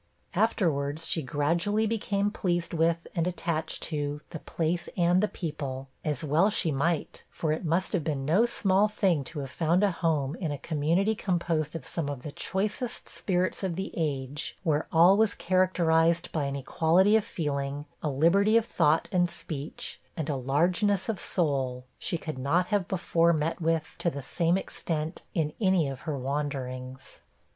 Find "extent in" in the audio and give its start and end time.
24.57-25.53